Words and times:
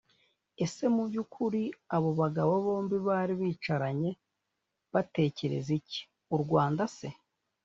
ese 0.65 0.83
mu 0.95 1.03
byukuri 1.09 1.63
abo 1.95 2.09
bagabo 2.21 2.53
bombi 2.65 2.97
bari 3.07 3.33
bicaranye 3.41 4.09
batekereza 4.93 5.69
iki? 5.79 6.01
u 6.35 6.37
rwanda 6.43 6.83
se? 6.97 7.07